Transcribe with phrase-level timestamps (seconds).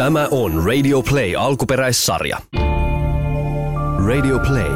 [0.00, 2.38] Tämä on Radio Play alkuperäissarja.
[4.06, 4.72] Radio Play.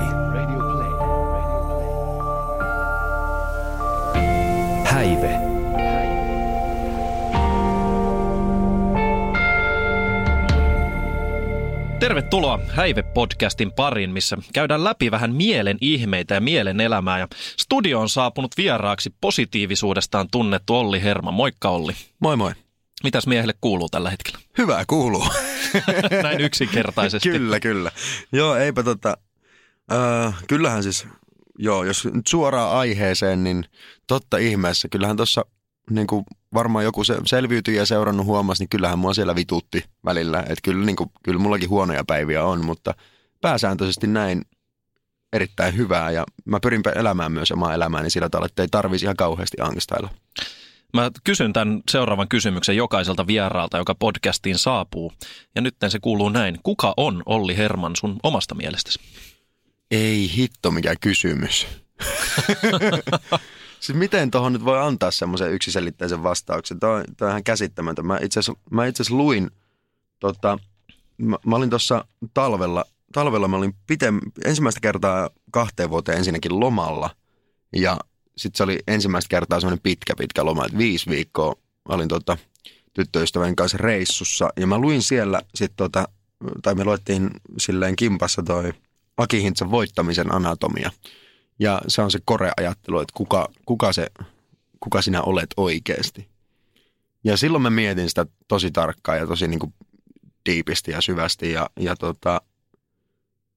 [4.84, 5.38] Häive.
[12.00, 17.18] Tervetuloa Häive-podcastin pariin, missä käydään läpi vähän mielen ihmeitä ja mielen elämää.
[17.18, 21.30] Ja studio on saapunut vieraaksi positiivisuudestaan tunnettu Olli Herma.
[21.30, 21.92] Moikka Olli.
[22.20, 22.63] Moi moi.
[23.02, 24.38] Mitäs miehelle kuuluu tällä hetkellä?
[24.58, 25.26] Hyvää kuuluu.
[26.22, 27.28] Näin yksinkertaisesti.
[27.28, 27.92] kyllä, kyllä.
[28.32, 29.16] Joo, eipä tota,
[29.92, 31.06] äh, kyllähän siis,
[31.58, 33.64] joo, jos nyt suoraan aiheeseen, niin
[34.06, 35.44] totta ihmeessä, kyllähän tuossa
[35.90, 36.24] niin kuin
[36.54, 40.40] varmaan joku se, selviytyi ja seurannut huomasi, niin kyllähän mua siellä vitutti välillä.
[40.40, 42.94] Että kyllä, niin kuin, kyllä mullakin huonoja päiviä on, mutta
[43.40, 44.42] pääsääntöisesti näin
[45.32, 49.16] erittäin hyvää ja mä pyrin elämään myös omaa elämääni sillä tavalla, että ei tarvitsisi ihan
[49.16, 50.10] kauheasti angstailla.
[50.94, 55.12] Mä kysyn tämän seuraavan kysymyksen jokaiselta vieraalta, joka podcastiin saapuu.
[55.54, 56.58] Ja nyt se kuuluu näin.
[56.62, 59.00] Kuka on Olli Herman sun omasta mielestäsi?
[59.90, 61.66] Ei hitto mikä kysymys.
[63.80, 66.80] siis miten tuohon nyt voi antaa semmoisen yksiselitteisen vastauksen?
[66.80, 68.06] Tämä on, tämä on ihan käsittämätön.
[68.06, 69.50] Mä itse asiassa, mä itse asiassa luin,
[70.20, 70.58] tota,
[71.18, 77.10] mä, mä olin tuossa talvella, talvella mä olin pitem, ensimmäistä kertaa kahteen vuoteen ensinnäkin lomalla.
[77.76, 77.98] Ja
[78.36, 81.54] sitten se oli ensimmäistä kertaa semmoinen pitkä, pitkä loma, että viisi viikkoa
[81.88, 82.38] olin tota,
[82.92, 84.48] tyttöystävän kanssa reissussa.
[84.56, 86.08] Ja mä luin siellä sitten tota,
[86.62, 88.72] tai me luettiin silleen kimpassa toi
[89.16, 90.90] Aki voittamisen anatomia.
[91.58, 94.06] Ja se on se koreajattelu, että kuka, kuka, se,
[94.80, 96.28] kuka sinä olet oikeasti.
[97.24, 99.74] Ja silloin mä mietin sitä tosi tarkkaan ja tosi niin
[100.46, 101.52] diipisti ja syvästi.
[101.52, 102.40] Ja, ja tota,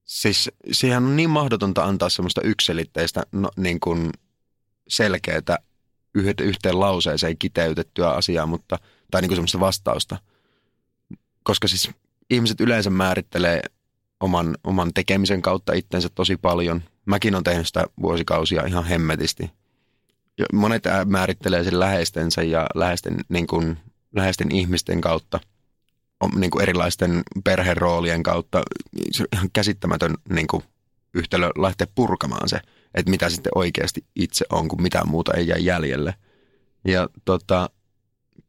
[0.05, 4.11] siis siihen on niin mahdotonta antaa semmoista yksilitteistä no, niin kuin
[4.88, 5.58] selkeää
[6.42, 8.80] yhteen lauseeseen kiteytettyä asiaa, mutta,
[9.12, 10.18] tai niin kuin semmoista vastausta.
[11.44, 11.90] Koska siis
[12.30, 13.62] ihmiset yleensä määrittelee
[14.20, 16.84] oman, oman tekemisen kautta itsensä tosi paljon.
[17.06, 19.52] Mäkin olen tehnyt sitä vuosikausia ihan hemmetisti.
[20.54, 23.78] Monet määrittelee sen läheistensä ja läheisten, niin kuin,
[24.16, 25.40] läheisten ihmisten kautta,
[26.36, 28.64] niin kuin erilaisten perheroolien kautta.
[29.11, 30.64] Se on ihan käsittämätön niin kuin,
[31.17, 32.60] yhtälö lähteä purkamaan se–
[32.98, 36.16] että mitä sitten oikeasti itse on, kun mitään muuta ei jää jäljelle.
[36.86, 37.70] Ja tota,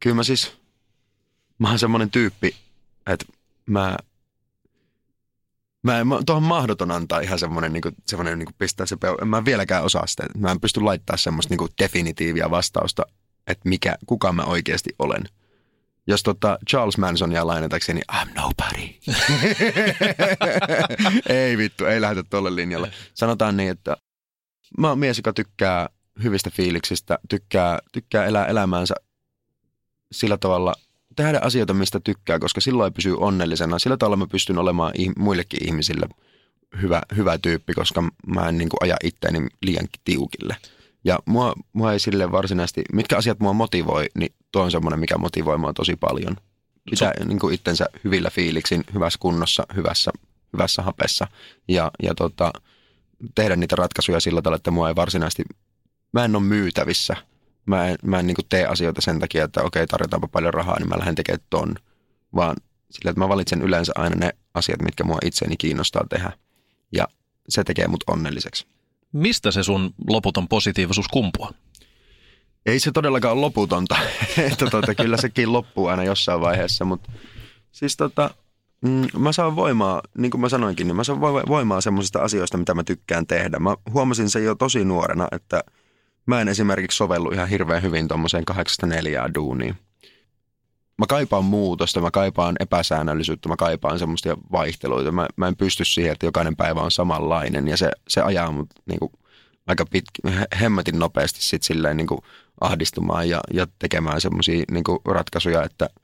[0.01, 0.53] kyllä mä siis,
[1.59, 2.57] mä oon semmoinen tyyppi,
[3.07, 3.27] että
[3.67, 3.97] mä,
[5.83, 9.25] mä, mä tuohon mahdoton antaa ihan semmoinen, niin kuin, semmoinen niin kuin pistää se peu-
[9.25, 10.27] Mä en vieläkään osaa sitä.
[10.39, 13.03] Mä en pysty laittaa semmoista niin kuin definitiivia vastausta,
[13.47, 15.25] että mikä, kuka mä oikeasti olen.
[16.09, 18.95] Jos tota Charles Mansonia lainatakseni, I'm nobody.
[21.29, 22.91] ei vittu, ei lähdetä tuolle linjalle.
[23.15, 23.97] Sanotaan niin, että
[24.79, 25.89] mä oon mies, joka tykkää
[26.23, 28.95] hyvistä fiiliksistä, tykkää, tykkää elää elämäänsä
[30.13, 30.75] sillä tavalla,
[31.17, 33.79] tehdä asioita, mistä tykkää, koska silloin pysyy onnellisena.
[33.79, 36.09] Sillä tavalla mä pystyn olemaan muillekin ihmisille
[36.83, 40.57] hyvä, hyvä tyyppi, koska mä en niin kuin aja itteeni liian tiukille.
[41.05, 45.19] Ja mua, mua ei sille varsinaisesti, mitkä asiat mua motivoi, niin tuo on semmoinen, mikä
[45.19, 46.37] motivoi mua tosi paljon.
[46.91, 47.25] Pitää so.
[47.25, 50.11] niin kuin itsensä hyvillä fiiliksin, hyvässä kunnossa, hyvässä,
[50.53, 51.27] hyvässä hapessa.
[51.69, 52.53] Ja, ja tota,
[53.35, 55.45] tehdä niitä ratkaisuja sillä tavalla, että mua ei varsinaisesti,
[56.13, 57.17] mä en ole myytävissä.
[57.67, 60.89] Mä en, mä en niin tee asioita sen takia, että okei, tarjotaanpa paljon rahaa, niin
[60.89, 61.75] mä lähden tekemään ton.
[62.35, 62.57] Vaan
[62.91, 66.33] sillä, että mä valitsen yleensä aina ne asiat, mitkä mua itseäni kiinnostaa tehdä.
[66.93, 67.09] Ja
[67.49, 68.67] se tekee mut onnelliseksi.
[69.13, 71.53] Mistä se sun loputon positiivisuus kumpuaa?
[72.67, 73.97] Ei se todellakaan ole loputonta.
[74.53, 77.13] että tota, kyllä sekin loppuu aina jossain vaiheessa, mutta
[77.73, 78.31] siis tota,
[79.19, 82.85] mä saan voimaa, niin kuin mä sanoinkin, niin mä saan voimaa semmoisista asioista, mitä mä
[82.85, 83.59] tykkään tehdä.
[83.59, 85.65] Mä huomasin sen jo tosi nuorena, että
[86.27, 88.55] mä en esimerkiksi sovellu ihan hirveän hyvin tuommoiseen 8-4
[89.35, 89.77] duuniin.
[90.99, 95.13] Mä kaipaan muutosta, mä kaipaan epäsäännöllisyyttä, mä kaipaan semmoista vaihteluita.
[95.13, 98.71] Mä, mä en pysty siihen, että jokainen päivä on samanlainen ja se, se ajaa mut
[98.87, 99.13] niin kuin,
[99.67, 100.23] aika pitki,
[100.61, 102.21] hemmetin nopeasti sit silleen niin kuin
[102.61, 105.91] ahdistumaan ja, ja tekemään semmoisia niin ratkaisuja, että–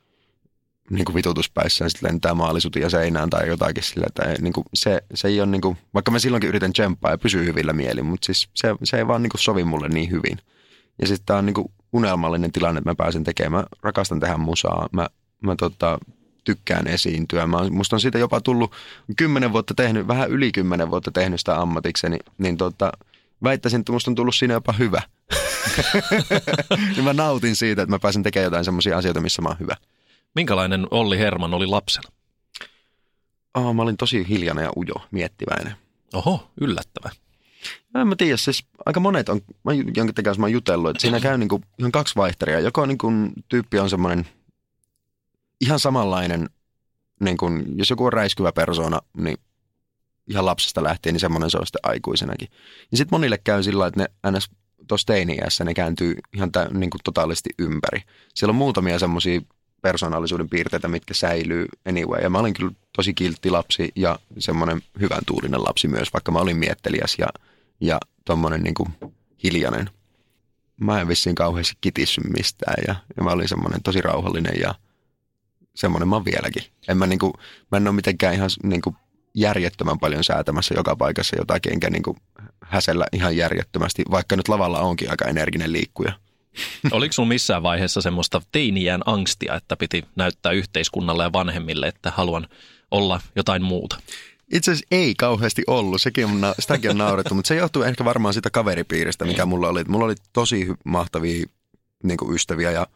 [0.90, 5.02] niin kuin vitutuspäissä ja sitten lentää maalisutia seinään tai jotakin sillä, että niin kuin se,
[5.14, 8.26] se ei ole niin kuin, vaikka mä silloinkin yritän tsemppaa ja pysyä hyvillä mielin, mutta
[8.26, 10.38] siis se, se ei vaan niin kuin sovi mulle niin hyvin.
[11.00, 13.62] Ja sitten tämä on niin kuin unelmallinen tilanne, että mä pääsen tekemään.
[13.62, 14.88] Mä rakastan tehdä musaa.
[14.92, 15.08] Mä,
[15.40, 15.98] mä tota,
[16.44, 17.46] tykkään esiintyä.
[17.46, 18.72] Mä, musta on siitä jopa tullut
[19.16, 22.92] kymmenen vuotta tehnyt, vähän yli kymmenen vuotta tehnyt sitä ammatikseni, niin tota,
[23.44, 25.02] väittäisin, että musta on tullut siinä jopa hyvä.
[26.94, 29.76] niin mä nautin siitä, että mä pääsen tekemään jotain semmoisia asioita, missä mä oon hyvä.
[30.34, 32.12] Minkälainen Olli Herman oli lapsena?
[33.54, 35.74] Oh, mä olin tosi hiljainen ja ujo, miettiväinen.
[36.14, 37.10] Oho, yllättävä.
[37.94, 41.00] No, en mä tiedä, siis aika monet on, mä, jonka kanssa mä oon jutellut, että
[41.00, 42.60] siinä käy niinku ihan kaksi vaihteria.
[42.60, 43.12] Joko niinku
[43.48, 44.26] tyyppi on semmoinen
[45.60, 46.48] ihan samanlainen
[47.20, 49.36] niin kun, jos joku on räiskyvä persona, niin
[50.26, 52.48] ihan lapsesta lähtien, niin semmoinen se on sitten aikuisenakin.
[52.90, 54.50] Ja sitten monille käy sillä että ne ns
[54.88, 58.02] tuossa teini-iässä ne kääntyy ihan tä, niin kuin totaalisesti ympäri.
[58.34, 59.40] Siellä on muutamia semmoisia
[59.82, 62.22] persoonallisuuden piirteitä, mitkä säilyy anyway.
[62.22, 66.38] Ja mä olin kyllä tosi kiltti lapsi ja semmoinen hyvän tuulinen lapsi myös, vaikka mä
[66.38, 67.26] olin mietteliäs ja,
[67.80, 68.88] ja tommonen niin kuin
[69.42, 69.90] hiljainen.
[70.80, 74.74] Mä en vissiin kauheasti kitissy mistään ja, ja mä olin semmoinen tosi rauhallinen ja
[75.74, 76.62] semmoinen mä oon vieläkin.
[76.88, 77.32] En mä, niin kuin,
[77.72, 78.96] mä en ole mitenkään ihan niin kuin
[79.34, 82.16] järjettömän paljon säätämässä joka paikassa jotakin, enkä niin kuin
[82.60, 86.12] häsellä ihan järjettömästi, vaikka nyt lavalla onkin aika energinen liikkuja.
[86.90, 92.48] Oliko sinulla missään vaiheessa semmoista teiniään angstia, että piti näyttää yhteiskunnalle ja vanhemmille, että haluan
[92.90, 93.96] olla jotain muuta?
[94.52, 98.34] Itse asiassa ei kauheasti ollut, sekin on, sitäkin on naurettu, mutta se johtuu ehkä varmaan
[98.34, 99.84] siitä kaveripiiristä, mikä mulla oli.
[99.84, 101.46] Mulla oli tosi mahtavia
[102.02, 102.86] niin kuin ystäviä ja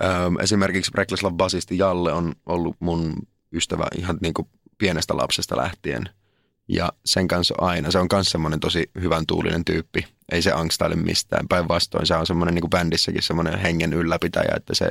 [0.00, 0.04] ö,
[0.42, 3.14] esimerkiksi Reckless Love basisti Jalle on ollut mun
[3.52, 4.48] ystävä ihan niin kuin
[4.78, 6.08] pienestä lapsesta lähtien.
[6.68, 10.06] Ja sen kanssa aina, se on myös semmoinen tosi hyvän tuulinen tyyppi.
[10.32, 11.48] Ei se angstaile mistään.
[11.48, 14.90] Päinvastoin se on semmoinen niin kuin bändissäkin semmoinen hengen ylläpitäjä, että se,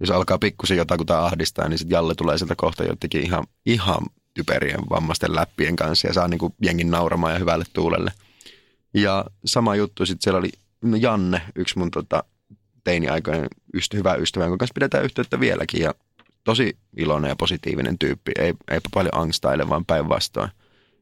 [0.00, 3.98] jos alkaa pikkusen jotakuta ahdistaa, niin sitten Jalle tulee sieltä kohta jotenkin ihan, ihan
[4.36, 8.12] typerien vammaisten läppien kanssa ja saa niin kuin jengin nauramaan ja hyvälle tuulelle.
[8.94, 10.50] Ja sama juttu sitten siellä oli
[11.00, 12.24] Janne, yksi mun tota,
[12.84, 15.94] teini-aikojen ystä, hyvä ystävä, jonka kanssa pidetään yhteyttä vieläkin ja
[16.44, 20.50] tosi iloinen ja positiivinen tyyppi, ei, eipä paljon angstaile, vaan päinvastoin.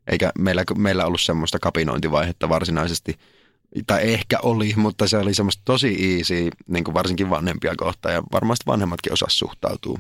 [0.07, 3.19] Eikä meillä, meillä ollut semmoista kapinointivaihetta varsinaisesti,
[3.87, 8.23] tai ehkä oli, mutta se oli semmoista tosi easy, niin kuin varsinkin vanhempia kohtaan, ja
[8.33, 9.99] varmasti vanhemmatkin osas suhtautuu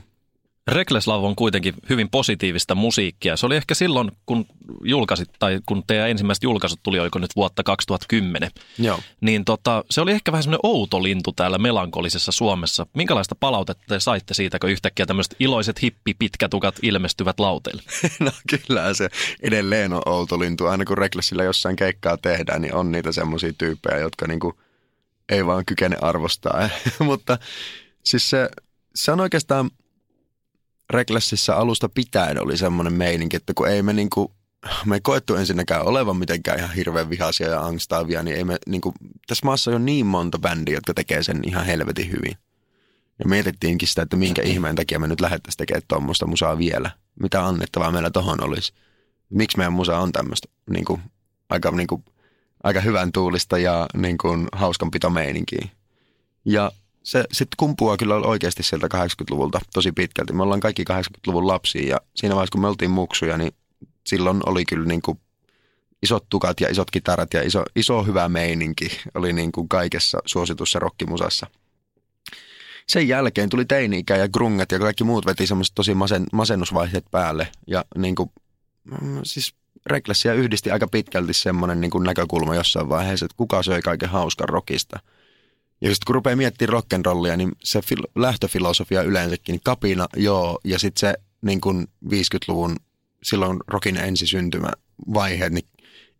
[0.69, 3.37] Reckless Love on kuitenkin hyvin positiivista musiikkia.
[3.37, 4.47] Se oli ehkä silloin, kun
[4.85, 8.99] julkaisit, tai kun teidän ensimmäiset julkaisut tuli, oliko nyt vuotta 2010, Joo.
[9.21, 12.87] niin tota, se oli ehkä vähän semmoinen outo lintu täällä melankolisessa Suomessa.
[12.95, 17.83] Minkälaista palautetta te saitte siitä, kun yhtäkkiä tämmöiset iloiset hippipitkätukat ilmestyvät lauteille?
[18.21, 19.09] no kyllä se
[19.43, 20.67] edelleen on outo lintu.
[20.67, 24.61] Aina kun Recklessillä jossain keikkaa tehdään, niin on niitä semmoisia tyyppejä, jotka niinku
[25.29, 26.69] ei vaan kykene arvostaa.
[26.99, 27.39] Mutta
[28.05, 28.49] siis se,
[28.95, 29.71] se on oikeastaan–
[30.91, 34.33] Reklessissä alusta pitäen oli semmoinen meininki, että kun ei me niinku,
[34.85, 38.95] me ei koettu ensinnäkään olevan mitenkään ihan hirveän vihaisia ja angstaavia, niin ei me niinku,
[39.27, 42.37] tässä maassa on niin monta bändiä, jotka tekee sen ihan helvetin hyvin.
[43.19, 46.91] Ja mietittiinkin sitä, että minkä ihmeen takia me nyt lähdettäisiin tekemään tuommoista musaa vielä.
[47.21, 48.73] Mitä annettavaa meillä tohon olisi.
[49.31, 51.01] Miksi meidän musa on tämmöistä niinku,
[51.49, 52.05] aika, niinku,
[52.63, 55.69] aika hyvän tuulista ja niinku, hauskanpitomeininkiä.
[56.45, 56.73] Ja
[57.05, 60.33] se sitten kumpuaa kyllä oikeasti sieltä 80-luvulta tosi pitkälti.
[60.33, 63.53] Me ollaan kaikki 80-luvun lapsia ja siinä vaiheessa kun me oltiin muksuja, niin
[64.07, 65.21] silloin oli kyllä niin kuin
[66.03, 70.79] isot tukat ja isot kitarat ja iso, iso hyvä meininki oli niin kuin kaikessa suositussa
[70.79, 71.47] rockimusassa.
[72.89, 77.49] Sen jälkeen tuli teini ja grunget ja kaikki muut veti semmoiset tosi masen, masennusvaiheet päälle.
[77.67, 78.31] Ja niin kuin,
[78.85, 79.55] mm, siis
[79.87, 84.99] Reklessia yhdisti aika pitkälti semmoinen niin näkökulma jossain vaiheessa, että kuka söi kaiken hauskan rockista–
[85.85, 90.79] ja sitten kun rupeaa miettimään rock'n'rollia, niin se fil- lähtöfilosofia yleensäkin, niin kapina, joo, ja
[90.79, 92.77] sitten se niin kuin 50-luvun
[93.23, 93.99] silloin rockin
[95.15, 95.67] vaiheet, niin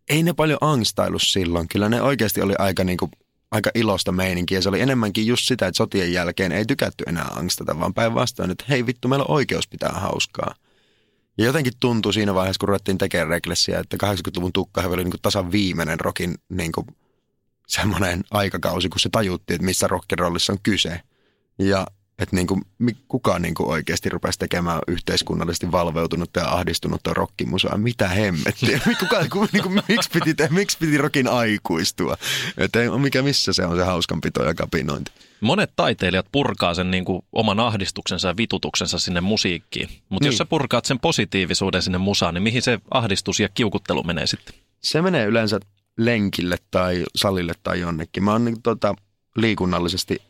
[0.09, 1.67] ei ne paljon angstailu silloin.
[1.67, 3.11] Kyllä ne oikeasti oli aika, niin kuin,
[3.51, 4.61] aika ilosta meininkiä.
[4.61, 8.65] Se oli enemmänkin just sitä, että sotien jälkeen ei tykätty enää angstata, vaan päinvastoin, että
[8.69, 10.55] hei vittu, meillä on oikeus pitää hauskaa.
[11.37, 15.21] Ja jotenkin tuntui siinä vaiheessa, kun ruvettiin tekemään reglessiä, että 80-luvun tukkahevi oli niin kuin
[15.21, 16.87] tasan viimeinen rockin niin kuin
[17.67, 21.01] semmoinen aikakausi, kun se tajuttiin, että missä rock'n'rollissa on kyse.
[21.59, 21.87] Ja
[22.19, 22.61] että niin kuin,
[23.07, 27.77] kukaan niin kuin oikeasti rupesi tekemään yhteiskunnallisesti valveutunutta ja ahdistunutta rockimusaa.
[27.77, 28.79] Mitä hemmettiä?
[28.99, 32.17] Kuka, niin kuin, miksi, piti te, miksi piti rockin aikuistua?
[32.57, 35.11] Että ei, mikä missä se on se hauskanpito ja kapinointi.
[35.41, 39.89] Monet taiteilijat purkaa sen niin kuin oman ahdistuksensa ja vitutuksensa sinne musiikkiin.
[40.09, 40.31] Mutta niin.
[40.31, 44.55] jos sä purkaat sen positiivisuuden sinne musaan, niin mihin se ahdistus ja kiukuttelu menee sitten?
[44.81, 45.59] Se menee yleensä
[45.97, 48.23] lenkille tai salille tai jonnekin.
[48.23, 48.95] Mä oon niin, tota,
[49.35, 50.21] liikunnallisesti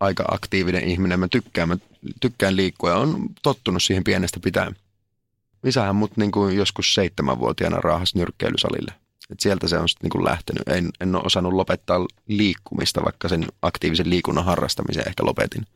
[0.00, 1.20] aika aktiivinen ihminen.
[1.20, 1.76] Mä tykkään, mä
[2.20, 4.76] tykkään liikkua ja on tottunut siihen pienestä pitäen.
[5.64, 8.92] Isähän mut niin kuin joskus seitsemänvuotiaana raahas nyrkkeilysalille.
[9.30, 10.68] Et sieltä se on sitten niin lähtenyt.
[10.68, 15.66] En, en ole osannut lopettaa liikkumista, vaikka sen aktiivisen liikunnan harrastamisen ehkä lopetin.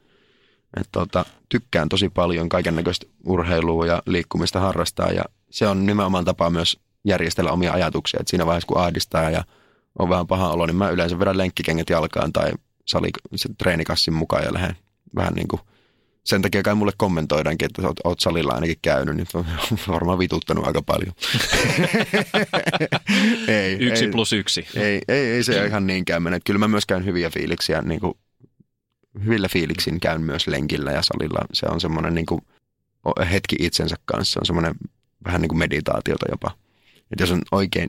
[0.80, 6.24] Et tota, tykkään tosi paljon kaiken näköistä urheilua ja liikkumista harrastaa ja se on nimenomaan
[6.24, 8.20] tapa myös järjestellä omia ajatuksia.
[8.20, 9.44] Et siinä vaiheessa, kun ahdistaa ja
[9.98, 12.52] on vähän paha olo, niin mä yleensä vedän lenkkikengät jalkaan tai
[12.86, 13.08] sali,
[13.58, 14.76] treenikassin mukaan ja lähden
[15.14, 15.60] vähän niin kuin
[16.24, 19.46] sen takia kai mulle kommentoidaankin, että oot, oot salilla ainakin käynyt, niin on
[19.88, 21.12] varmaan vituttanut aika paljon.
[23.48, 24.66] ei, yksi ei, plus yksi.
[24.76, 26.40] Ei, ei, ei se ihan niinkään mene.
[26.44, 28.14] Kyllä mä myös käyn hyviä fiiliksiä, niin kuin,
[29.24, 31.46] hyvillä fiiliksin käyn myös lenkillä ja salilla.
[31.52, 32.40] Se on semmoinen niin kuin,
[33.32, 34.40] hetki itsensä kanssa.
[34.40, 34.74] On semmoinen
[35.24, 36.50] vähän niin kuin meditaatiota jopa.
[37.10, 37.88] Että jos on oikein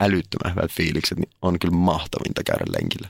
[0.00, 3.08] älyttömän hyvät fiilikset, niin on kyllä mahtavinta käydä lenkillä.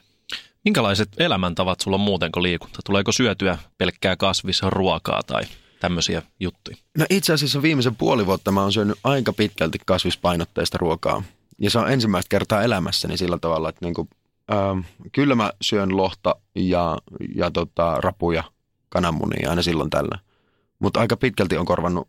[0.65, 2.79] Minkälaiset elämäntavat sulla on muuten kuin liikunta?
[2.85, 5.43] Tuleeko syötyä pelkkää kasvisruokaa tai
[5.81, 6.77] tämmöisiä juttuja?
[6.99, 11.23] No itse asiassa viimeisen puoli vuotta mä oon syönyt aika pitkälti kasvispainotteista ruokaa.
[11.59, 14.09] Ja se on ensimmäistä kertaa elämässäni sillä tavalla, että niinku,
[14.53, 14.79] ähm,
[15.13, 16.99] kyllä mä syön lohta ja,
[17.35, 18.45] ja tota, rapuja,
[18.89, 20.19] kananmunia aina silloin tällä.
[20.79, 22.09] Mutta aika pitkälti on korvannut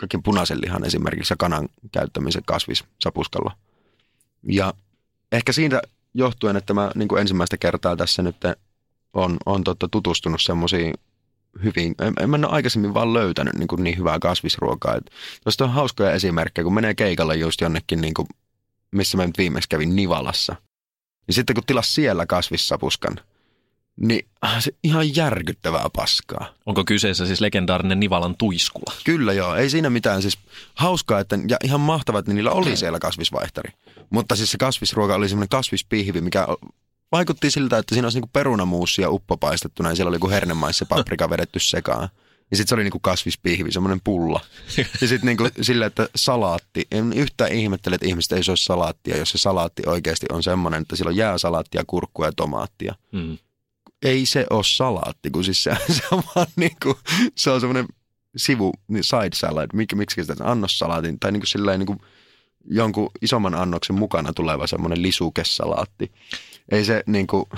[0.00, 3.56] kaiken punaisen lihan esimerkiksi ja kanan käyttämisen kasvissapuskalla.
[4.42, 4.74] Ja
[5.32, 5.82] ehkä siitä
[6.14, 8.36] johtuen, että mä niin kuin ensimmäistä kertaa tässä nyt
[9.12, 10.94] on, on totta, tutustunut semmoisiin
[11.64, 15.00] hyvin, en, en mä ole aikaisemmin vaan löytänyt niin, kuin niin hyvää kasvisruokaa.
[15.44, 18.28] Tuosta on hauskoja esimerkkejä, kun menee keikalle just jonnekin, niin kuin,
[18.90, 20.56] missä mä nyt viimeksi kävin Nivalassa.
[21.26, 23.20] Niin sitten kun tilas siellä kasvissapuskan,
[23.96, 26.54] niin ah, se ihan järkyttävää paskaa.
[26.66, 28.94] Onko kyseessä siis legendaarinen Nivalan tuiskula?
[29.04, 30.22] Kyllä joo, ei siinä mitään.
[30.22, 30.38] Siis
[30.74, 33.72] hauskaa, että, ja ihan mahtavaa, että niillä oli siellä kasvisvaihtari.
[34.10, 36.46] Mutta siis se kasvisruoka oli semmoinen kasvispihvi, mikä
[37.12, 39.96] vaikutti siltä, että siinä olisi niinku perunamuusia uppopaistettu näin.
[39.96, 42.08] Siellä oli joku hernemaissa paprika vedetty sekaan.
[42.50, 44.40] Ja sitten se oli niinku kasvispihvi, semmoinen pulla.
[45.00, 46.86] Ja sitten niinku sillä, että salaatti.
[46.90, 50.96] En yhtään ihmettele, että ihmiset ei syö salaattia, jos se salaatti oikeasti on semmoinen, että
[50.96, 52.94] siellä on jääsalaattia, kurkkua ja tomaattia.
[53.12, 53.38] Mm.
[54.02, 56.98] Ei se ole salaatti, kun siis se, se on vaan niinku,
[57.36, 57.86] se on semmoinen
[58.36, 61.96] sivu, niin side salad, mik, miksi sitä annossalaatin, tai niinku sillä niinku
[62.64, 66.12] jonkun isomman annoksen mukana tuleva semmoinen lisukesalaatti.
[66.70, 67.48] Ei se niinku,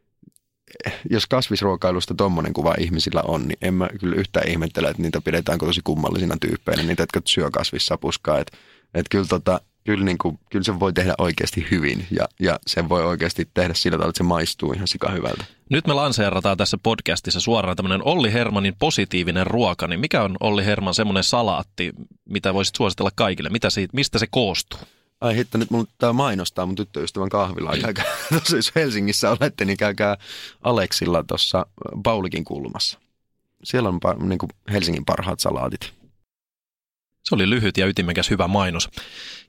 [1.10, 5.58] jos kasvisruokailusta tommonen kuva ihmisillä on, niin en mä kyllä yhtään ihmettele, että niitä pidetään
[5.58, 8.38] tosi kummallisina tyyppeinä, niitä, jotka syö kasvissapuskaa.
[8.38, 8.56] Että
[8.94, 13.04] et kyllä, tota, kyllä, niinku, kyllä se voi tehdä oikeasti hyvin ja, ja sen voi
[13.04, 15.44] oikeasti tehdä sillä tavalla, että se maistuu ihan sika hyvältä.
[15.70, 19.86] Nyt me lanseerataan tässä podcastissa suoraan tämmöinen Olli Hermanin positiivinen ruoka.
[19.86, 21.92] Niin mikä on Olli Herman semmoinen salaatti,
[22.24, 23.48] mitä voisit suositella kaikille?
[23.48, 24.80] Mitä siitä, mistä se koostuu?
[25.20, 27.76] Ai hitto, nyt mulla tää mainostaa mun tyttöystävän kahvilla.
[27.80, 30.16] Käykää, tossa jos Helsingissä olette, niin käykää
[30.62, 31.66] Aleksilla tuossa
[32.02, 32.98] Paulikin kulmassa.
[33.64, 35.97] Siellä on niin kuin Helsingin parhaat salaatit.
[37.28, 38.88] Se oli lyhyt ja ytimekäs hyvä mainos.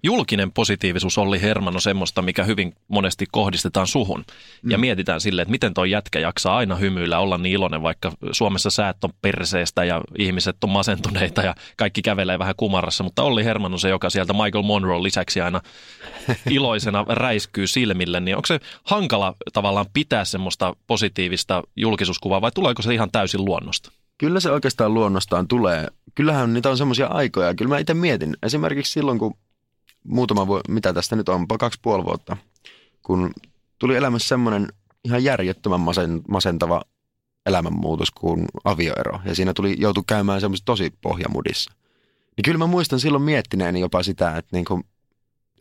[0.04, 4.26] Julkinen positiivisuus Olli Herman on semmoista, mikä hyvin monesti kohdistetaan suhun.
[4.70, 4.82] Ja Mm.
[4.82, 9.04] mietitään silleen, että miten toi jätkä jaksaa aina hymyillä, olla niin iloinen, vaikka Suomessa säät
[9.04, 13.04] on perseestä ja ihmiset on masentuneita ja kaikki kävelee vähän kumarassa.
[13.04, 15.62] Mutta Olli Herman on se, joka sieltä Michael Monroe lisäksi aina
[16.50, 18.20] iloisena räiskyy silmille.
[18.20, 23.92] Niin onko se hankala tavallaan pitää semmoista positiivista julkisuuskuvaa vai tuleeko se ihan täysin luonnosta?
[24.18, 25.88] Kyllä se oikeastaan luonnostaan tulee.
[26.16, 27.56] Kyllähän niitä on semmoisia aikoja.
[27.56, 28.38] Kyllä mä itse mietin.
[28.44, 29.34] Esimerkiksi silloin, kun
[30.04, 32.38] muutama vuosi, mitä tästä nyt on, kaksi puoli vuotta,
[33.04, 33.32] kun
[33.80, 34.68] tuli elämässä semmoinen
[35.04, 36.82] ihan järjettömän masen, masentava
[37.46, 39.20] elämänmuutos kuin avioero.
[39.26, 41.72] Ja siinä tuli, joutui käymään semmoisessa tosi pohjamudissa.
[42.38, 44.82] Niin kyllä mä muistan silloin miettineeni jopa sitä, että, niinku,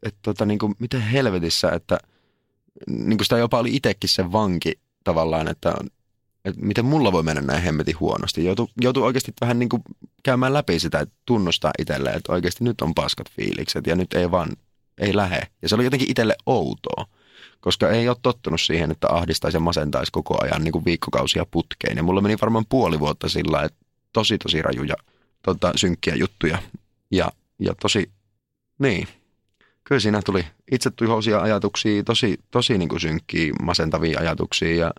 [0.02, 1.98] että tota, niinku, miten helvetissä, että
[2.88, 5.74] niinku sitä jopa oli itsekin se vanki tavallaan, että,
[6.48, 8.44] että miten mulla voi mennä näin hemmetin huonosti.
[8.44, 9.82] Joutuu, joutuu oikeasti vähän niinku
[10.22, 14.30] käymään läpi sitä, että tunnustaa itselleen, että oikeasti nyt on paskat fiilikset ja nyt ei
[14.30, 14.48] vaan,
[14.98, 15.40] ei lähe.
[15.62, 17.06] Ja se oli jotenkin itselle outoa,
[17.60, 21.96] koska ei ole tottunut siihen, että ahdistaisi ja masentaisi koko ajan niin kuin viikkokausia putkeen.
[21.96, 23.78] Ja mulla meni varmaan puoli vuotta sillä, että
[24.12, 24.96] tosi tosi rajuja
[25.42, 26.58] tota, synkkiä juttuja
[27.10, 28.10] ja, ja tosi,
[28.78, 29.08] niin,
[29.84, 34.92] kyllä siinä tuli itsetuhoisia ajatuksia, tosi, tosi niin kuin synkkiä, masentavia ajatuksia ja,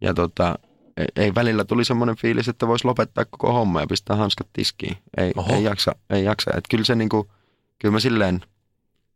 [0.00, 0.58] ja tota,
[0.96, 4.96] ei, ei välillä tuli semmoinen fiilis, että voisi lopettaa koko homma ja pistää hanskat tiskiin.
[5.16, 5.54] Ei, Oho.
[5.54, 6.50] ei jaksa, ei jaksa.
[6.56, 7.30] Et kyllä se niinku,
[7.78, 8.40] kyllä mä silleen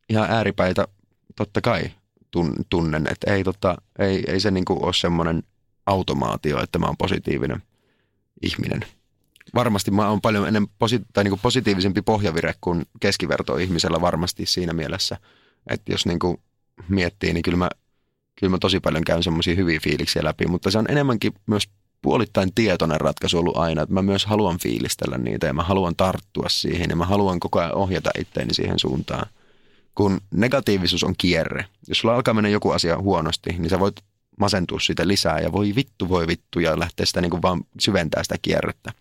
[0.08, 0.88] ihan ääripäitä
[1.36, 1.82] totta kai
[2.36, 5.42] tun- tunnen, että ei, tota, ei, ei se niinku ole semmoinen
[5.86, 7.62] automaatio, että mä oon positiivinen
[8.42, 8.80] ihminen.
[9.54, 14.72] Varmasti mä oon paljon ennen posi- tai niinku positiivisempi pohjavire kuin keskiverto ihmisellä varmasti siinä
[14.72, 15.16] mielessä,
[15.66, 16.40] että jos niinku
[16.88, 17.70] miettii, niin kyllä mä,
[18.36, 21.68] kyllä mä tosi paljon käyn semmoisia hyviä fiiliksiä läpi, mutta se on enemmänkin myös
[22.02, 26.48] puolittain tietoinen ratkaisu ollut aina, että mä myös haluan fiilistellä niitä ja mä haluan tarttua
[26.48, 29.26] siihen ja mä haluan koko ajan ohjata itteeni siihen suuntaan.
[29.94, 33.96] Kun negatiivisuus on kierre, jos sulla alkaa mennä joku asia huonosti, niin sä voit
[34.38, 38.22] masentua siitä lisää ja voi vittu, voi vittu ja lähteä sitä niin kuin vaan syventää
[38.22, 38.92] sitä kierrettä.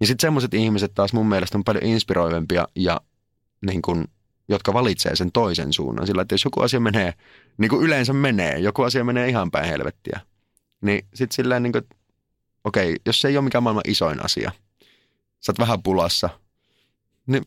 [0.00, 3.00] Ja sitten semmoiset ihmiset taas mun mielestä on paljon inspiroivempia ja
[3.66, 4.04] niin kuin,
[4.48, 6.06] jotka valitsee sen toisen suunnan.
[6.06, 7.14] Sillä että jos joku asia menee,
[7.58, 10.20] niin kuin yleensä menee, joku asia menee ihan päin helvettiä,
[10.80, 11.84] niin sitten silleen niin kuin,
[12.64, 14.52] okei, jos se ei ole mikään maailman isoin asia,
[15.40, 16.30] sä oot vähän pulassa,
[17.26, 17.44] niin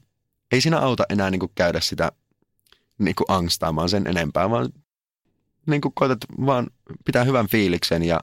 [0.52, 2.12] ei siinä auta enää niin kuin käydä sitä
[3.00, 4.70] niin kuin angstaamaan sen enempää, vaan
[5.66, 6.68] niin kuin koetat vaan
[7.06, 8.20] pitää hyvän fiiliksen ja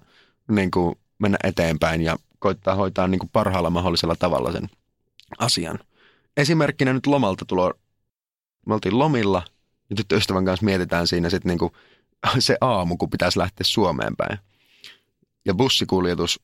[0.48, 4.68] niin kuin mennä eteenpäin ja koittaa hoitaa niin kuin parhaalla mahdollisella tavalla sen
[5.38, 5.78] asian.
[6.36, 7.74] Esimerkkinä nyt lomalta tulo.
[8.66, 9.42] Me oltiin lomilla
[9.90, 11.72] ja tyttöystävän kanssa mietitään siinä sitten niinku
[12.38, 14.38] se aamu, kun pitäisi lähteä Suomeen päin.
[15.44, 16.40] Ja bussikuljetus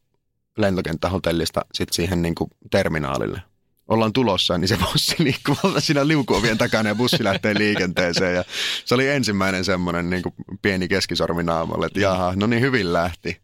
[0.58, 3.42] lentokenttähotellista sitten siihen niinku terminaalille.
[3.88, 8.34] Ollaan tulossa, niin se bussi liikkuu siinä liukuovien takana ja bussi lähtee liikenteeseen.
[8.34, 8.44] Ja
[8.84, 10.22] se oli ensimmäinen semmoinen niin
[10.62, 13.40] pieni keskisormi naamalle, että jaha, no niin hyvin lähti.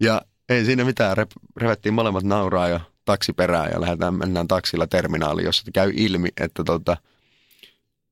[0.00, 1.16] Ja ei siinä mitään,
[1.56, 6.64] revettiin molemmat nauraa ja taksi perään ja lähdetään, mennään taksilla terminaaliin, jossa käy ilmi, että
[6.64, 6.96] tota,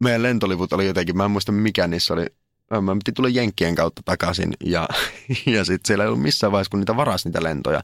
[0.03, 2.27] meidän lentoliput oli jotenkin, mä en muista mikä niissä oli,
[2.81, 4.89] mä piti tulla Jenkkien kautta takaisin ja,
[5.55, 7.83] ja sitten siellä ei ollut missään vaiheessa, kun niitä varasi niitä lentoja.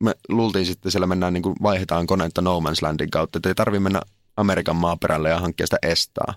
[0.00, 3.54] Me luultiin sitten, siellä mennään niin kuin vaihdetaan koneetta No Man's Landin kautta, että ei
[3.54, 4.00] tarvitse mennä
[4.36, 6.34] Amerikan maaperälle ja hankkia sitä estaa.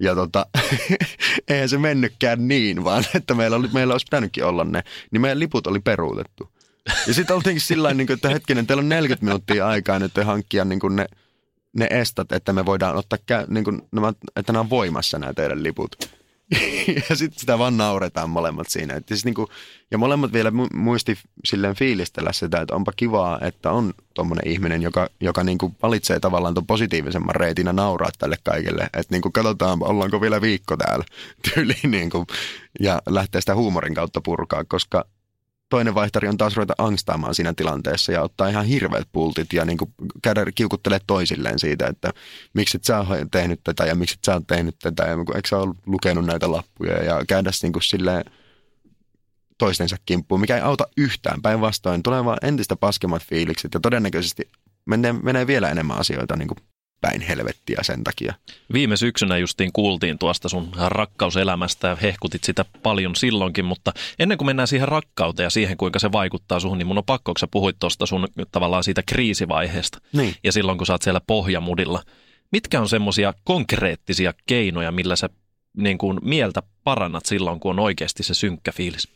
[0.00, 0.46] Ja tota,
[1.48, 5.38] eihän se mennytkään niin, vaan että meillä, oli, meillä olisi pitänytkin olla ne, niin meidän
[5.38, 6.52] liput oli peruutettu.
[7.06, 10.80] Ja sitten oltiinkin sillä niin että hetkinen, teillä on 40 minuuttia aikaa nyt hankkia niin
[10.80, 11.06] kuin ne,
[11.76, 13.18] ne estat, että me voidaan ottaa,
[13.48, 15.96] niin kuin, nämä, että nämä on voimassa nämä teidän liput.
[17.08, 18.94] ja sitten sitä vaan nauretaan molemmat siinä.
[18.94, 19.48] Et siis niinku,
[19.90, 25.08] ja molemmat vielä muisti silleen fiilistellä sitä, että onpa kivaa, että on tuommoinen ihminen, joka,
[25.20, 28.84] joka niinku valitsee tavallaan tuon positiivisemman reitin ja nauraa tälle kaikille.
[28.84, 31.04] Että niinku katsotaan, ollaanko vielä viikko täällä
[31.54, 32.26] tyyliin niinku,
[32.80, 35.04] ja lähtee sitä huumorin kautta purkaa, koska
[35.68, 39.78] toinen vaihtari on taas ruveta angstaamaan siinä tilanteessa ja ottaa ihan hirveät pultit ja niin
[39.78, 42.12] kuin käydä kiukuttelee toisilleen siitä, että
[42.54, 45.48] miksi et sä oot tehnyt tätä ja miksi et sä oot tehnyt tätä ja eikö
[45.48, 48.24] sä ole lukenut näitä lappuja ja käydä niin kuin silleen
[49.58, 51.42] toistensa kimppuun, mikä ei auta yhtään.
[51.42, 54.50] Päinvastoin tulee vaan entistä paskemmat fiilikset ja todennäköisesti
[54.86, 56.58] menee, menee vielä enemmän asioita niin kuin
[57.06, 58.34] päin helvettiä sen takia.
[58.72, 64.46] Viime syksynä justiin kuultiin tuosta sun rakkauselämästä ja hehkutit sitä paljon silloinkin, mutta ennen kuin
[64.46, 67.46] mennään siihen rakkauteen ja siihen, kuinka se vaikuttaa suhun, niin mun on pakko, kun sä
[67.50, 70.34] puhuit tuosta sun tavallaan siitä kriisivaiheesta niin.
[70.44, 72.02] ja silloin, kun sä oot siellä pohjamudilla.
[72.52, 75.28] Mitkä on semmoisia konkreettisia keinoja, millä sä
[75.76, 79.08] niin kuin mieltä parannat silloin, kun on oikeasti se synkkä fiilis?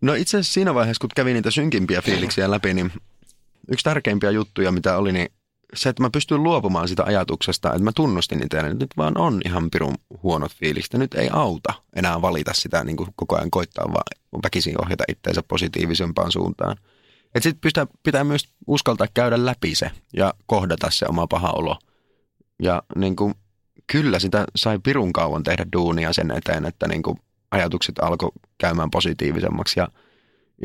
[0.00, 2.92] No itse asiassa siinä vaiheessa, kun kävin niitä synkimpiä fiiliksiä läpi, niin
[3.68, 5.28] yksi tärkeimpiä juttuja, mitä oli, niin
[5.74, 9.40] se, että mä pystyin luopumaan sitä ajatuksesta, että mä tunnustin itse, että nyt vaan on
[9.44, 10.94] ihan pirun huonot fiilikset.
[10.94, 15.42] Nyt ei auta enää valita sitä niin kuin koko ajan koittaa, vaan väkisin ohjata itseensä
[15.48, 16.76] positiivisempaan suuntaan.
[17.34, 21.78] Että sitten pitää, pitää myös uskaltaa käydä läpi se ja kohdata se oma paha olo.
[22.62, 23.34] Ja niin kuin,
[23.86, 28.90] kyllä sitä sai pirun kauan tehdä duunia sen eteen, että niin kuin ajatukset alkoi käymään
[28.90, 29.80] positiivisemmaksi.
[29.80, 29.88] Ja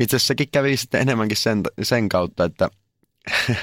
[0.00, 2.70] itse asiassa sekin kävi sitten enemmänkin sen, sen kautta, että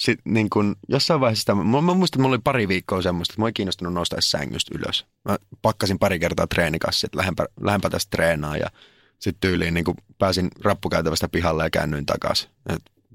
[0.00, 3.32] sit, niin kun, jossain vaiheessa sitä, mä, mä muistan, että mulla oli pari viikkoa semmoista,
[3.32, 5.06] että mä ei kiinnostunut nostaa sängystä ylös.
[5.28, 8.70] Mä pakkasin pari kertaa treenikassi, että lähdenpä, lähdenpä tästä treenaa ja
[9.18, 9.84] sitten tyyliin niin
[10.18, 12.50] pääsin rappukäytävästä pihalle ja käännyin takaisin.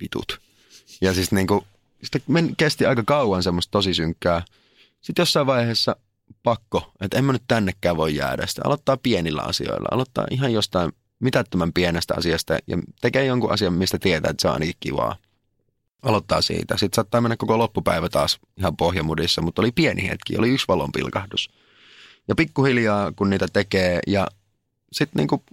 [0.02, 0.42] Vitut.
[1.02, 1.62] Ja siis niin kuin,
[2.04, 4.42] sitä men, kesti aika kauan semmoista tosi synkkää.
[5.02, 5.96] Sitten jossain vaiheessa
[6.44, 8.46] pakko, että en mä nyt tännekään voi jäädä.
[8.46, 9.88] Sitä aloittaa pienillä asioilla.
[9.92, 14.54] Aloittaa ihan jostain mitättömän pienestä asiasta ja tekee jonkun asian, mistä tietää, että se on
[14.54, 15.16] ainakin kivaa
[16.06, 16.78] aloittaa siitä.
[16.78, 21.50] Sitten saattaa mennä koko loppupäivä taas ihan pohjamudissa, mutta oli pieni hetki, oli yksi valonpilkahdus.
[22.28, 24.28] Ja pikkuhiljaa, kun niitä tekee ja
[24.92, 25.44] sitten niinku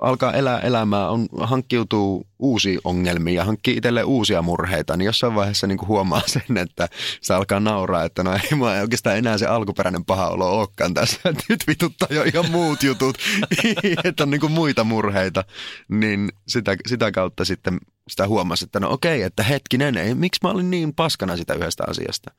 [0.00, 5.66] alkaa elää elämää, on, hankkiutuu uusia ongelmia ja hankkii itselleen uusia murheita, niin jossain vaiheessa
[5.66, 6.88] niin huomaa sen, että
[7.20, 11.20] se alkaa nauraa, että no ei mua oikeastaan enää se alkuperäinen paha olo olekaan tässä.
[11.48, 13.18] Nyt vituttaa jo ihan muut jutut,
[14.04, 15.44] että on niin muita murheita.
[15.88, 20.50] Niin sitä, sitä kautta sitten sitä huomasi, että no okei, että hetkinen, ei, miksi mä
[20.50, 22.30] olin niin paskana sitä yhdestä asiasta.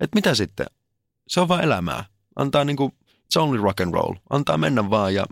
[0.00, 0.66] Että mitä sitten?
[1.28, 2.04] Se on vaan elämää.
[2.36, 4.14] Antaa niin kuin, it's only rock and roll.
[4.30, 5.26] Antaa mennä vaan ja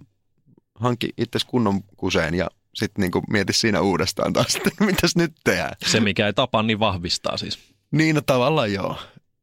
[0.74, 5.72] hankki itse kunnon kuseen ja sitten niinku mieti siinä uudestaan taas, että mitäs nyt tehdään.
[5.86, 7.58] Se, mikä ei tapa, niin vahvistaa siis.
[7.90, 8.98] Niin, no tavallaan joo.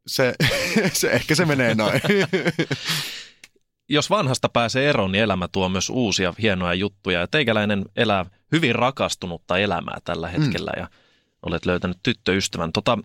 [0.07, 0.33] Se,
[0.93, 2.01] se ehkä se menee noin.
[3.89, 7.19] Jos vanhasta pääsee eroon, niin elämä tuo myös uusia hienoja juttuja.
[7.19, 10.41] Ja teikäläinen elää hyvin rakastunutta elämää tällä mm.
[10.41, 10.81] hetkellä mm.
[10.81, 10.89] ja
[11.45, 12.73] olet löytänyt tyttöystävän.
[12.73, 12.97] Tota,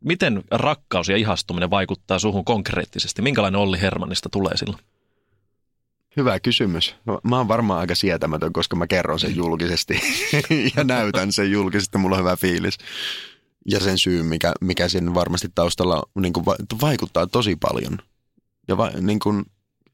[0.00, 3.22] miten rakkaus ja ihastuminen vaikuttaa suhun konkreettisesti?
[3.22, 4.82] Minkälainen Olli Hermannista tulee silloin?
[6.16, 6.94] Hyvä kysymys.
[7.06, 10.00] No, mä oon varmaan aika sietämätön, koska mä kerron sen julkisesti
[10.76, 11.98] ja näytän sen julkisesti.
[11.98, 12.78] Mulla on hyvä fiilis.
[13.70, 17.98] Ja sen syy, mikä, mikä sen varmasti taustalla niin kuin va- vaikuttaa tosi paljon.
[18.68, 19.44] Ja va, niin kuin,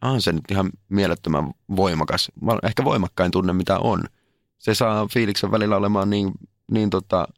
[0.03, 2.33] on se nyt ihan mielettömän voimakas.
[2.63, 4.05] Ehkä voimakkain tunne, mitä on.
[4.59, 6.33] Se saa fiiliksen välillä olemaan niin,
[6.71, 7.29] niin tota,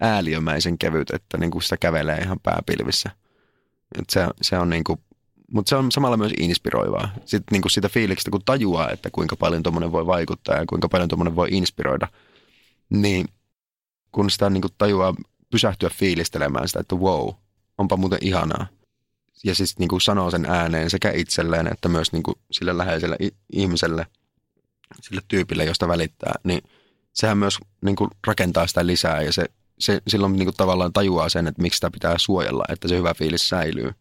[0.00, 3.10] ääliömäisen kevyt, että niin kuin sitä kävelee ihan pääpilvissä.
[3.98, 4.98] Et se, se on niin kuin
[5.52, 7.08] mutta se on samalla myös inspiroivaa.
[7.24, 10.88] Sitten niin kuin sitä fiiliksestä, kun tajuaa, että kuinka paljon tuommoinen voi vaikuttaa ja kuinka
[10.88, 12.08] paljon tuommoinen voi inspiroida,
[12.90, 13.28] niin
[14.12, 15.14] kun sitä niin kuin tajuaa
[15.50, 17.28] pysähtyä fiilistelemään sitä, että wow,
[17.78, 18.66] onpa muuten ihanaa.
[19.44, 23.16] Ja siis niin kuin sanoo sen ääneen sekä itselleen että myös niin kuin sille läheiselle
[23.52, 24.06] ihmiselle,
[25.00, 26.62] sille tyypille, josta välittää, niin
[27.12, 29.44] sehän myös niin kuin rakentaa sitä lisää ja se,
[29.78, 33.14] se silloin niin kuin tavallaan tajuaa sen, että miksi sitä pitää suojella, että se hyvä
[33.14, 33.92] fiilis säilyy.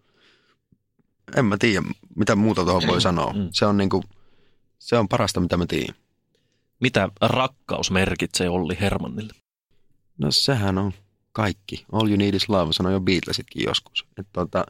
[1.36, 1.82] En mä tiedä,
[2.16, 3.34] mitä muuta tuohon voi sanoa.
[3.34, 3.50] Mm.
[3.52, 4.04] Se on, niin kuin,
[4.80, 5.96] se on parasta, mitä mä tiedän.
[6.80, 9.34] Mitä rakkaus merkitsee Olli Hermannille?
[10.18, 10.94] No sehän on
[11.32, 11.86] kaikki.
[11.92, 14.06] All you need is love, sanoi jo Beatlesitkin joskus.
[14.18, 14.66] Että tota,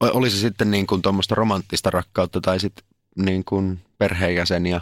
[0.00, 2.84] oli se sitten niin kuin tuommoista romanttista rakkautta tai sitten
[3.16, 4.80] niin kuin perheenjäseniä,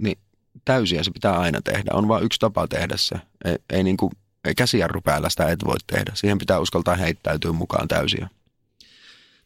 [0.00, 0.18] niin
[0.64, 1.90] täysiä se pitää aina tehdä.
[1.92, 3.14] On vain yksi tapa tehdä se.
[3.44, 4.12] Ei, ei, niin kuin,
[4.44, 6.12] ei käsijarru päällä sitä et voi tehdä.
[6.14, 8.28] Siihen pitää uskaltaa heittäytyä mukaan täysiä.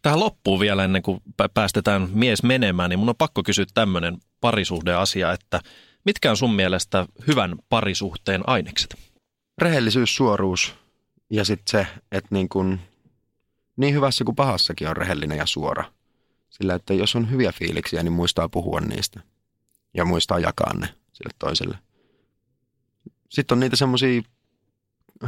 [0.03, 1.21] Tähän loppuun vielä ennen kuin
[1.55, 5.61] päästetään mies menemään, niin mun on pakko kysyä tämmöinen parisuhdeasia, että
[6.05, 8.95] mitkä on sun mielestä hyvän parisuhteen ainekset?
[9.59, 10.75] Rehellisyys, suoruus
[11.31, 12.81] ja sitten se, että niin, kun,
[13.79, 15.85] niin hyvässä kuin pahassakin on rehellinen ja suora.
[16.51, 19.21] Sillä, että jos on hyviä fiiliksiä, niin muistaa puhua niistä
[19.95, 21.79] ja muistaa jakaa ne sille toiselle.
[23.29, 24.23] Sitten on niitä semmoisia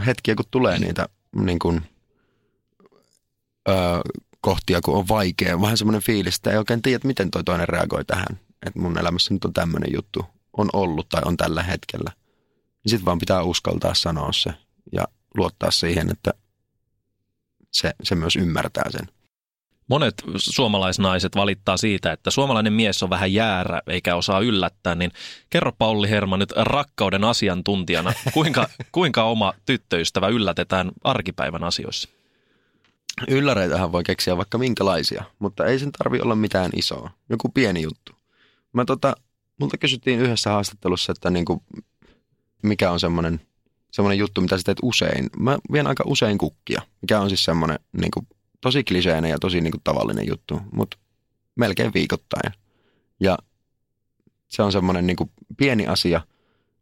[0.07, 1.83] hetkiä, kun tulee niitä niin kun,
[3.69, 3.77] öö,
[4.41, 5.61] kohtia, kun on vaikea.
[5.61, 8.41] Vähän semmoinen fiilis, että ei oikein tiedä, miten toi toinen reagoi tähän.
[8.67, 12.13] Että mun elämässä nyt on tämmöinen juttu, on ollut tai on tällä hetkellä.
[12.85, 14.51] Niin sitten vaan pitää uskaltaa sanoa se
[14.93, 15.05] ja
[15.37, 16.35] luottaa siihen, että
[17.73, 19.09] se, se myös ymmärtää sen.
[19.89, 25.11] Monet suomalaisnaiset valittaa siitä, että suomalainen mies on vähän jäärä eikä osaa yllättää, niin
[25.51, 32.09] kerro Pauli Herma nyt rakkauden asiantuntijana, kuinka, kuinka oma tyttöystävä yllätetään arkipäivän asioissa?
[33.29, 37.11] Ylläreitähän voi keksiä vaikka minkälaisia, mutta ei sen tarvi olla mitään isoa.
[37.29, 38.13] Joku pieni juttu.
[38.73, 39.17] Mä tota,
[39.61, 41.63] multa kysyttiin yhdessä haastattelussa, että niinku,
[42.63, 43.41] mikä on semmoinen
[43.91, 45.31] semmoinen juttu, mitä sä teet usein.
[45.37, 48.27] Mä vien aika usein kukkia, mikä on siis semmoinen niinku,
[48.61, 50.99] tosi kliseinen ja tosi niinku, tavallinen juttu, mutta
[51.57, 52.53] melkein viikoittain.
[53.21, 53.39] Ja
[54.49, 56.21] se on semmoinen niinku, pieni asia,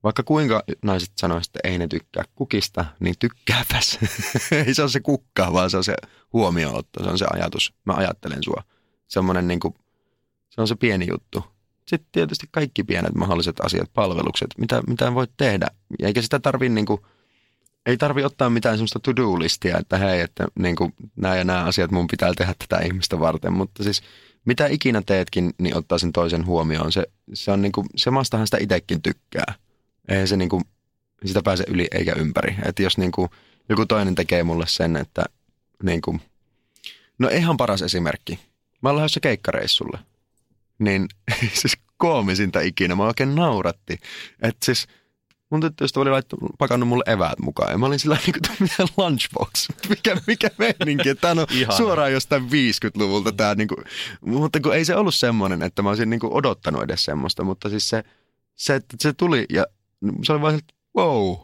[0.03, 3.99] vaikka kuinka naiset sanoisivat, että ei ne tykkää kukista, niin tykkääpäs.
[4.67, 5.95] ei se ole se kukka, vaan se on se
[6.33, 7.75] huomiootto, se on se ajatus.
[7.85, 8.63] Mä ajattelen sua.
[9.09, 9.75] Semmoinen niin kuin,
[10.51, 11.45] se on se pieni juttu.
[11.89, 15.67] Sitten tietysti kaikki pienet mahdolliset asiat, palvelukset, mitä, mitä voit tehdä.
[16.03, 17.01] Eikä sitä tarvi niin kuin,
[17.87, 21.91] ei tarvi ottaa mitään semmoista to-do-listia, että hei, että niin kuin, nämä ja nämä asiat
[21.91, 23.53] mun pitää tehdä tätä ihmistä varten.
[23.53, 24.03] Mutta siis
[24.45, 26.93] mitä ikinä teetkin, niin ottaa sen toisen huomioon.
[26.93, 29.55] Se, se on niin kuin, semastahan sitä itsekin tykkää
[30.09, 30.63] ei se niinku,
[31.25, 32.57] sitä pääse yli eikä ympäri.
[32.65, 33.29] Että jos niinku,
[33.69, 35.25] joku toinen tekee mulle sen, että
[35.83, 36.21] niinku,
[37.19, 38.39] no ihan paras esimerkki.
[38.83, 39.99] Mä olen lähdössä keikkareissulle.
[40.79, 41.07] Niin
[41.61, 42.97] siis koomisinta ikinä.
[42.97, 43.99] Mä oikein nauratti.
[44.43, 44.87] Että siis
[45.51, 47.71] mun tyttöystä oli laittu, pakannut mulle eväät mukaan.
[47.71, 48.35] Ja mä olin sillä niin
[48.69, 49.69] kuin lunchbox.
[49.89, 51.15] Mikä, mikä meininki.
[51.15, 53.33] Tämä on suoraan jostain 50-luvulta.
[53.33, 53.85] Tää, niin kuin,
[54.21, 57.45] mutta kun ei se ollut semmoinen, että mä olisin niin kuin odottanut edes semmoista.
[57.45, 58.05] Mutta siis se,
[58.55, 59.67] se, että se tuli ja
[60.25, 61.37] se oli vaan että wow,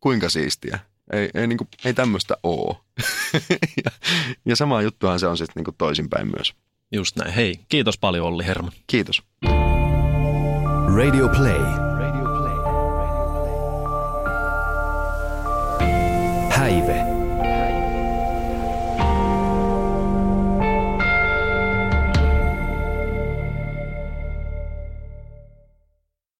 [0.00, 0.78] kuinka siistiä.
[1.12, 2.84] Ei, ei, niin kuin, ei tämmöistä oo.
[3.84, 3.90] ja,
[4.44, 6.54] ja sama juttuhan se on sitten niin toisinpäin myös.
[6.92, 7.32] Just näin.
[7.32, 8.72] Hei, kiitos paljon Olli Herman.
[8.86, 9.22] Kiitos.
[10.96, 11.60] Radio Play.
[11.98, 12.56] Radio Play.
[16.50, 17.15] Häive.